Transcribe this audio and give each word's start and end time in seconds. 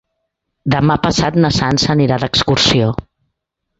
Demà 0.75 0.95
passat 1.03 1.37
na 1.45 1.51
Sança 1.59 1.91
anirà 1.97 2.21
d'excursió. 2.25 2.89